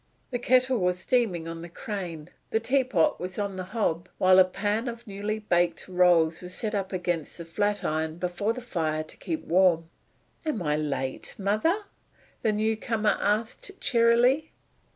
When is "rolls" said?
5.87-6.41